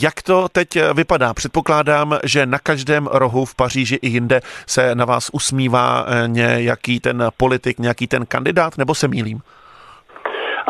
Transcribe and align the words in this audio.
Jak 0.00 0.22
to 0.22 0.48
teď 0.48 0.68
vypadá? 0.94 1.34
Předpokládám, 1.34 2.18
že 2.24 2.46
na 2.46 2.58
každém 2.58 3.06
rohu 3.06 3.44
v 3.44 3.54
Paříži 3.54 3.98
i 4.02 4.08
jinde 4.08 4.40
se 4.66 4.94
na 4.94 5.04
vás 5.04 5.30
usmívá 5.32 6.04
eh, 6.06 6.28
nějaký 6.28 7.00
ten 7.00 7.28
politik, 7.36 7.78
nějaký 7.78 8.06
ten 8.06 8.26
kandidát, 8.26 8.78
nebo 8.78 8.94
se 8.94 9.08
mýlím? 9.08 9.40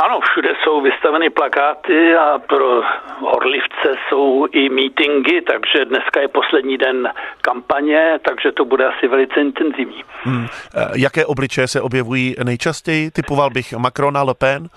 Ano, 0.05 0.21
všude 0.21 0.49
jsou 0.65 0.81
vystaveny 0.81 1.31
plakáty 1.31 2.17
a 2.17 2.39
pro 2.39 2.83
horlivce 3.21 3.89
jsou 4.09 4.47
i 4.53 4.69
meetingy, 4.69 5.43
takže 5.43 5.85
dneska 5.85 6.21
je 6.21 6.29
poslední 6.29 6.79
den 6.79 7.09
kampaně, 7.41 8.19
takže 8.29 8.53
to 8.53 8.65
bude 8.65 8.87
asi 8.87 9.09
velice 9.09 9.41
intenzivní. 9.41 10.03
Hmm. 10.23 10.47
Eh, 10.77 10.87
jaké 10.97 11.27
obličeje 11.27 11.69
se 11.69 11.81
objevují 11.81 12.35
nejčastěji? 12.45 13.11
Typoval 13.11 13.51
bych 13.51 13.73
Macron 13.73 14.17
a 14.17 14.23
Le 14.23 14.35
Pen? 14.35 14.69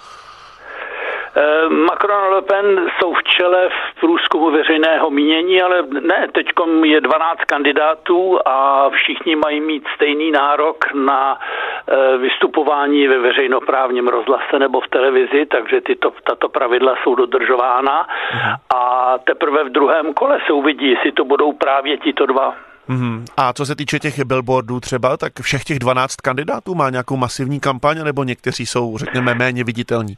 Eh, 1.40 1.70
Macron 1.70 2.18
a 2.18 2.28
Le 2.28 2.42
Pen 2.42 2.66
jsou 3.00 3.14
v 3.14 3.24
čele 3.24 3.70
v 3.70 4.00
průzkumu 4.00 4.52
veřejného 4.52 5.10
mínění, 5.10 5.62
ale 5.62 5.84
ne, 6.02 6.28
teď 6.34 6.46
je 6.84 7.02
12 7.02 7.40
kandidátů 7.48 8.40
a 8.46 8.90
všichni 8.90 9.36
mají 9.36 9.62
mít 9.62 9.84
stejný 9.96 10.32
nárok 10.32 10.94
na 10.94 11.40
eh, 11.40 12.18
vystupování 12.18 13.08
ve 13.08 13.20
veřejnoprávním 13.20 14.08
rozhlase 14.08 14.60
nebo 14.60 14.82
v 14.82 14.88
televizi, 14.88 15.46
takže 15.46 15.82
tyto, 15.82 16.12
tato 16.24 16.50
pravidla 16.50 16.96
jsou 17.04 17.16
dodržována 17.16 18.08
mhm. 18.34 18.56
a 18.76 19.14
teprve 19.24 19.64
v 19.64 19.70
druhém 19.70 20.14
kole 20.14 20.40
se 20.48 20.54
uvidí, 20.54 20.90
jestli 20.90 21.12
to 21.12 21.26
budou 21.26 21.54
právě 21.54 21.98
tito 21.98 22.26
dva. 22.26 22.56
Mm-hmm. 22.90 23.24
A 23.38 23.54
co 23.54 23.66
se 23.66 23.76
týče 23.76 24.00
těch 24.00 24.26
billboardů 24.26 24.80
třeba, 24.80 25.18
tak 25.18 25.34
všech 25.42 25.64
těch 25.64 25.80
12 25.80 26.16
kandidátů 26.16 26.76
má 26.76 26.90
nějakou 26.90 27.18
masivní 27.18 27.60
kampaň, 27.60 28.04
nebo 28.04 28.24
někteří 28.24 28.66
jsou, 28.66 28.98
řekněme, 28.98 29.36
méně 29.36 29.64
viditelní? 29.64 30.18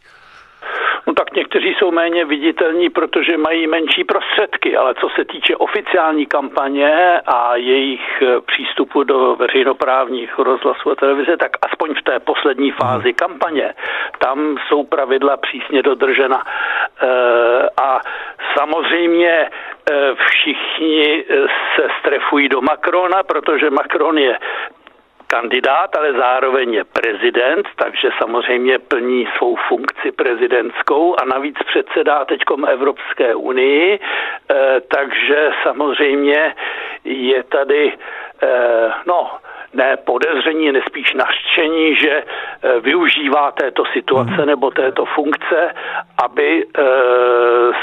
Někteří 1.36 1.76
jsou 1.80 1.92
méně 1.92 2.26
viditelní, 2.26 2.90
protože 2.90 3.38
mají 3.38 3.68
menší 3.68 4.04
prostředky, 4.04 4.78
ale 4.78 4.94
co 4.94 5.10
se 5.16 5.26
týče 5.26 5.56
oficiální 5.56 6.26
kampaně 6.26 7.22
a 7.28 7.56
jejich 7.56 8.22
eh, 8.22 8.42
přístupu 8.42 9.04
do 9.04 9.36
veřejnoprávních 9.36 10.40
rozhlasů 10.40 10.92
a 10.92 10.96
televize, 10.96 11.38
tak 11.38 11.52
aspoň 11.62 11.96
v 11.96 12.04
té 12.04 12.20
poslední 12.20 12.72
fázi 12.72 13.08
mhm. 13.08 13.14
kampaně, 13.14 13.74
tam 14.18 14.58
jsou 14.68 14.84
pravidla 14.84 15.38
přísně 15.38 15.82
dodržena. 15.82 16.44
Eh, 17.04 17.70
a 17.82 18.02
samozřejmě 18.58 19.50
eh, 19.92 20.16
všichni 20.16 21.24
se 21.76 21.88
strefují 22.00 22.50
do 22.50 22.62
Macrona, 22.62 23.24
protože 23.24 23.70
Macron 23.70 24.18
je 24.18 24.38
kandidát, 25.32 25.96
ale 25.96 26.14
zároveň 26.14 26.74
je 26.74 26.84
prezident, 26.84 27.68
takže 27.76 28.10
samozřejmě 28.22 28.80
plní 28.80 29.28
svou 29.38 29.56
funkci 29.56 30.12
prezidentskou 30.12 31.16
a 31.22 31.26
navíc 31.26 31.58
předsedá 31.66 32.26
teďkom 32.26 32.66
Evropské 32.66 33.36
unii, 33.36 34.00
eh, 34.00 34.82
takže 34.96 35.50
samozřejmě 35.64 36.56
je 37.04 37.44
tady, 37.44 37.94
eh, 38.44 38.92
no, 39.06 39.32
ne 39.74 39.98
podezření, 39.98 40.72
nespíš 40.72 41.14
nařčení, 41.14 41.96
že 41.96 42.12
eh, 42.12 42.80
využívá 42.80 43.52
této 43.52 43.86
situace 43.86 44.42
mhm. 44.44 44.46
nebo 44.46 44.72
této 44.72 45.06
funkce, 45.06 45.76
aby 46.24 46.66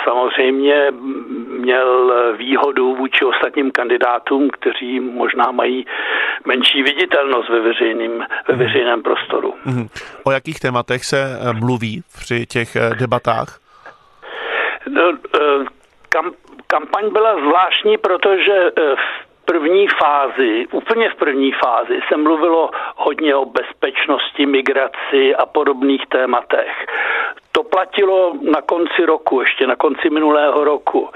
samozřejmě 0.04 0.92
měl 1.68 2.12
výhodu 2.36 2.94
vůči 2.94 3.24
ostatním 3.24 3.70
kandidátům, 3.70 4.50
kteří 4.50 5.00
možná 5.00 5.50
mají 5.50 5.86
menší 6.46 6.82
viditelnost 6.82 7.48
ve, 7.48 7.60
veřejným, 7.60 8.24
ve 8.48 8.54
mhm. 8.54 8.64
veřejném 8.64 9.02
prostoru. 9.02 9.54
Mhm. 9.64 9.88
O 10.24 10.30
jakých 10.30 10.60
tématech 10.60 11.04
se 11.04 11.18
eh, 11.20 11.52
mluví 11.52 12.02
při 12.20 12.46
těch 12.46 12.76
debatách? 12.98 13.60
No, 14.88 15.02
kam, 16.08 16.30
kampaň 16.66 17.12
byla 17.12 17.40
zvláštní, 17.40 17.98
protože 17.98 18.70
v 18.94 19.28
první 19.44 19.86
fázi, 19.88 20.66
úplně 20.72 21.10
v 21.10 21.14
první 21.14 21.52
fázi 21.52 22.00
se 22.08 22.16
mluvilo 22.16 22.70
hodně 22.96 23.34
o 23.34 23.44
bezpečnosti, 23.44 24.46
migraci 24.46 25.34
a 25.38 25.46
podobných 25.46 26.06
tématech. 26.06 26.86
To 27.52 27.62
platilo 27.62 28.32
na 28.42 28.62
konci 28.62 29.04
roku, 29.06 29.40
ještě 29.40 29.66
na 29.66 29.76
konci 29.76 30.10
minulého 30.10 30.64
roku. 30.64 31.08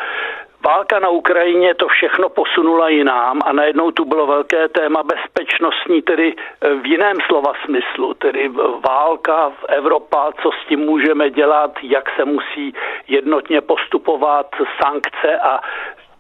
Válka 0.72 0.98
na 0.98 1.08
Ukrajině 1.08 1.74
to 1.74 1.88
všechno 1.88 2.28
posunula 2.28 2.88
jinám 2.88 3.40
a 3.44 3.52
najednou 3.52 3.90
tu 3.90 4.04
bylo 4.04 4.26
velké 4.26 4.68
téma 4.68 5.02
bezpečnostní, 5.02 6.02
tedy 6.02 6.34
v 6.82 6.86
jiném 6.86 7.16
slova 7.26 7.52
smyslu, 7.64 8.14
tedy 8.14 8.50
válka 8.88 9.48
v 9.48 9.64
Evropa, 9.68 10.30
co 10.42 10.50
s 10.52 10.68
tím 10.68 10.80
můžeme 10.80 11.30
dělat, 11.30 11.70
jak 11.82 12.10
se 12.16 12.24
musí 12.24 12.74
jednotně 13.08 13.60
postupovat, 13.60 14.46
sankce 14.82 15.38
a 15.38 15.60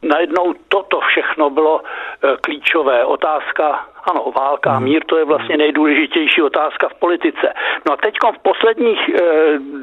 najednou 0.02 0.54
toto 0.68 1.00
všechno 1.00 1.50
bylo 1.50 1.80
e, 1.80 2.36
klíčové. 2.40 3.04
Otázka, 3.04 3.86
ano, 4.10 4.32
válka 4.36 4.70
a 4.70 4.78
mhm. 4.78 4.84
mír, 4.84 5.02
to 5.06 5.16
je 5.16 5.24
vlastně 5.24 5.56
nejdůležitější 5.56 6.42
otázka 6.42 6.88
v 6.88 6.94
politice. 6.94 7.54
No 7.86 7.92
a 7.92 7.96
teď 7.96 8.14
v 8.34 8.42
posledních 8.42 9.10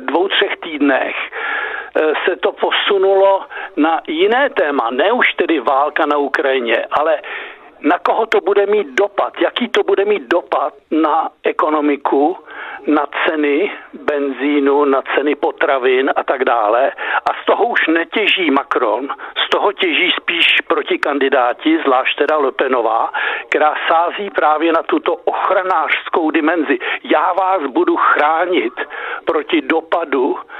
dvou, 0.05 0.27
třech 0.27 0.57
týdnech 0.57 1.15
se 2.25 2.35
to 2.35 2.51
posunulo 2.51 3.45
na 3.77 4.01
jiné 4.07 4.49
téma, 4.49 4.89
ne 4.91 5.11
už 5.11 5.33
tedy 5.33 5.59
válka 5.59 6.05
na 6.05 6.17
Ukrajině, 6.17 6.85
ale 6.91 7.21
na 7.81 7.99
koho 7.99 8.25
to 8.25 8.39
bude 8.41 8.65
mít 8.65 8.87
dopad, 8.87 9.33
jaký 9.41 9.69
to 9.69 9.83
bude 9.83 10.05
mít 10.05 10.23
dopad 10.27 10.73
na 10.91 11.29
ekonomiku, 11.43 12.37
na 12.87 13.05
ceny 13.25 13.71
benzínu, 13.93 14.85
na 14.85 15.01
ceny 15.15 15.35
potravin 15.35 16.11
a 16.15 16.23
tak 16.23 16.45
dále. 16.45 16.91
A 17.29 17.43
z 17.43 17.45
toho 17.45 17.65
už 17.65 17.87
netěží 17.87 18.51
Macron, 18.51 19.07
z 19.45 19.49
toho 19.49 19.73
těží 19.73 20.11
spíš 20.21 20.45
proti 20.67 20.97
kandidáti, 20.97 21.77
zvlášť 21.85 22.17
teda 22.17 22.37
Lepenová, 22.37 23.09
která 23.49 23.73
sází 23.87 24.29
právě 24.29 24.71
na 24.71 24.83
tuto 24.83 25.15
ochranářskou 25.15 26.31
dimenzi. 26.31 26.79
Já 27.03 27.33
vás 27.33 27.61
budu 27.71 27.95
chránit 27.95 28.73
proti 29.25 29.61
dopadu 29.61 30.35
eh, 30.39 30.43
eh, 30.43 30.58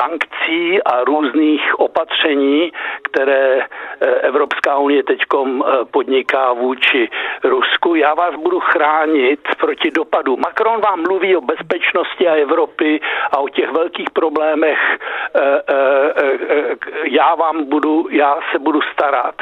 sankcí 0.00 0.82
a 0.82 1.04
různých 1.04 1.80
opatření, 1.80 2.72
které 3.02 3.60
eh, 3.60 4.06
Evropská 4.06 4.78
unie 4.78 5.02
teď 5.02 5.18
eh, 5.20 5.84
podniká 5.90 6.52
vůči 6.52 7.08
Rusku. 7.44 7.94
Já 7.94 8.14
vás 8.14 8.34
budu 8.34 8.60
chránit 8.60 9.40
proti 9.60 9.90
dopadu. 9.90 10.36
Macron 10.36 10.80
vám 10.80 11.02
mluví 11.02 11.36
o 11.36 11.40
bezpečnosti 11.40 12.28
a 12.28 12.34
Evropy 12.34 13.00
a 13.30 13.38
o 13.38 13.48
těch 13.48 13.70
velkých 13.70 14.10
problémech. 14.10 14.78
Eh, 15.34 15.62
já 17.04 17.34
vám 17.34 17.64
budu, 17.64 18.06
já 18.10 18.38
se 18.52 18.58
budu 18.58 18.80
starat 18.92 19.34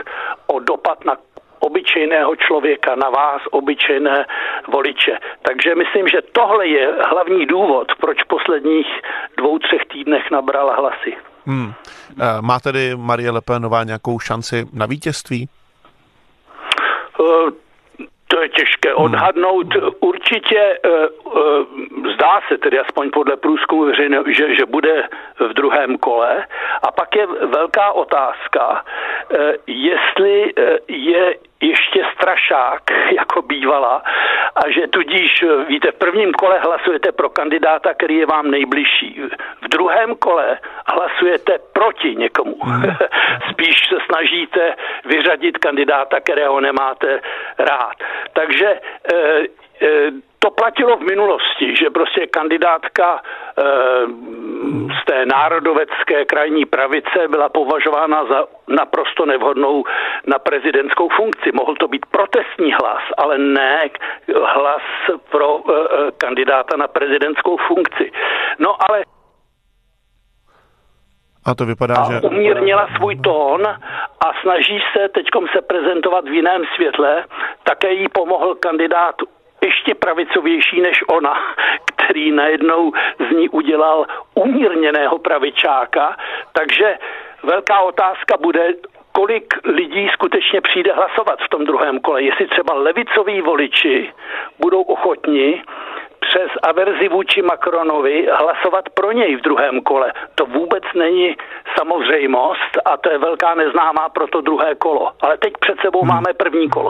o 0.47 0.61
dopad 0.61 1.05
na 1.05 1.17
obyčejného 1.61 2.37
člověka, 2.37 2.95
na 2.95 3.11
vás, 3.11 3.43
obyčejné 3.51 4.27
voliče. 4.71 5.19
Takže 5.43 5.75
myslím, 5.75 6.09
že 6.09 6.19
tohle 6.33 6.67
je 6.67 6.93
hlavní 7.11 7.47
důvod, 7.47 7.93
proč 8.01 8.23
v 8.23 8.27
posledních 8.27 8.87
dvou, 9.37 9.59
třech 9.59 9.85
týdnech 9.93 10.31
nabrala 10.31 10.75
hlasy. 10.75 11.17
Hmm. 11.47 11.73
Eh, 12.21 12.43
má 12.43 12.61
tedy 12.61 12.97
Marie 12.97 13.31
Le 13.31 13.41
Penová 13.41 13.85
nějakou 13.85 14.19
šanci 14.19 14.67
na 14.73 14.87
vítězství? 14.87 15.49
Uh, 17.19 17.51
to 18.29 18.43
je 18.43 18.49
těžké 18.49 18.89
hmm. 18.89 19.05
odhadnout. 19.05 19.67
Určitě 20.01 20.79
uh, 20.85 22.13
zdá 22.15 22.41
se, 22.49 22.59
tedy 22.59 22.79
aspoň 22.79 23.11
podle 23.11 23.37
průzkumu 23.37 23.85
veřejného, 23.85 24.25
že, 24.27 24.55
že 24.55 24.67
bude 24.67 25.09
v 25.39 25.53
druhém 25.55 25.99
kole. 25.99 26.47
A 26.83 26.93
pak 26.93 27.17
je 27.17 27.27
velká 27.27 27.93
otázka, 27.93 28.85
jestli 29.67 30.53
je 30.89 31.35
strašák, 32.21 32.83
jako 33.17 33.43
bývala, 33.43 34.03
a 34.57 34.71
že 34.71 34.87
tudíž, 34.87 35.45
víte, 35.69 35.91
v 35.93 35.99
prvním 35.99 36.33
kole 36.33 36.59
hlasujete 36.59 37.13
pro 37.13 37.31
kandidáta, 37.31 37.95
který 37.95 38.17
je 38.17 38.27
vám 38.27 38.51
nejbližší. 38.51 39.23
V 39.63 39.69
druhém 39.69 40.15
kole 40.15 40.59
hlasujete 40.87 41.59
proti 41.73 42.17
někomu. 42.17 42.57
Hmm. 42.65 42.83
Spíš 43.51 43.89
se 43.89 43.97
snažíte 44.07 44.75
vyřadit 45.05 45.59
kandidáta, 45.59 46.21
kterého 46.21 46.61
nemáte 46.61 47.21
rád. 47.59 47.97
Takže 48.33 48.67
e, 48.67 48.79
e, 49.87 50.11
to 50.39 50.51
platilo 50.51 50.97
v 50.97 51.01
minulosti, 51.01 51.77
že 51.77 51.91
prostě 51.91 52.27
kandidátka 52.27 53.23
z 55.03 55.05
té 55.05 55.27
národovecké 55.27 56.25
krajní 56.25 56.65
pravice 56.65 57.29
byla 57.31 57.49
považována 57.49 58.25
za 58.25 58.47
naprosto 58.69 59.27
nevhodnou 59.27 59.85
na 60.27 60.39
prezidentskou 60.39 61.09
funkci. 61.09 61.51
Mohl 61.53 61.75
to 61.75 61.89
být 61.89 62.07
protestní 62.07 62.73
hlas, 62.73 63.03
ale 63.19 63.39
ne 63.39 63.89
hlas 64.45 64.83
pro 65.31 65.59
e, 65.59 65.73
kandidáta 66.19 66.77
na 66.77 66.89
prezidentskou 66.89 67.57
funkci. 67.57 68.13
No 68.59 68.77
ale 68.89 69.03
a 71.47 71.55
to 71.55 71.67
vypadá, 71.67 71.95
a 71.95 72.13
že... 72.13 72.21
umírnila 72.21 72.89
svůj 72.97 73.17
tón 73.17 73.67
a 74.27 74.29
snaží 74.43 74.83
se 74.93 75.09
teďkom 75.09 75.47
se 75.49 75.63
prezentovat 75.63 76.25
v 76.25 76.33
jiném 76.33 76.63
světle. 76.75 77.25
Také 77.63 77.93
jí 77.93 78.09
pomohl 78.09 78.55
kandidát 78.55 79.15
ještě 79.63 79.95
pravicovější 79.95 80.81
než 80.81 81.05
ona, 81.09 81.35
který 82.11 82.31
najednou 82.31 82.93
z 83.31 83.37
ní 83.37 83.49
udělal 83.49 84.07
umírněného 84.35 85.19
pravičáka. 85.19 86.17
Takže 86.53 86.99
velká 87.43 87.81
otázka 87.81 88.37
bude, 88.41 88.75
kolik 89.13 89.55
lidí 89.65 90.09
skutečně 90.13 90.61
přijde 90.61 90.93
hlasovat 90.93 91.39
v 91.47 91.49
tom 91.49 91.65
druhém 91.65 92.01
kole. 92.01 92.23
Jestli 92.23 92.47
třeba 92.47 92.75
levicoví 92.75 93.41
voliči 93.41 94.13
budou 94.59 94.83
ochotni 94.83 95.63
přes 96.21 96.51
averzi 96.63 97.09
vůči 97.09 97.43
Macronovi 97.43 98.29
hlasovat 98.33 98.89
pro 98.89 99.13
něj 99.13 99.37
v 99.37 99.41
druhém 99.41 99.81
kole. 99.81 100.13
To 100.35 100.47
vůbec 100.47 100.85
není 100.95 101.37
samozřejmost 101.79 102.73
a 102.85 102.97
to 102.97 103.11
je 103.11 103.19
velká 103.19 103.55
neznámá 103.55 104.09
pro 104.09 104.27
to 104.27 104.41
druhé 104.41 104.75
kolo. 104.75 105.13
Ale 105.21 105.39
teď 105.39 105.53
před 105.61 105.81
sebou 105.81 106.01
hmm. 106.01 106.09
máme 106.09 106.33
první 106.37 106.69
kolo. 106.69 106.89